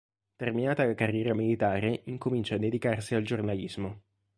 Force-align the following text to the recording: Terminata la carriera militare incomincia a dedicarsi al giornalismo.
Terminata 0.35 0.83
la 0.83 0.95
carriera 0.95 1.35
militare 1.35 2.01
incomincia 2.05 2.55
a 2.55 2.57
dedicarsi 2.57 3.13
al 3.13 3.21
giornalismo. 3.21 4.01